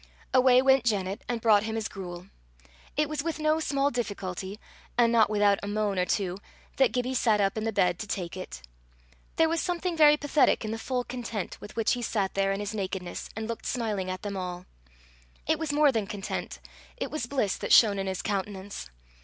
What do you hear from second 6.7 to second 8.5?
that Gibbie sat up in the bed to take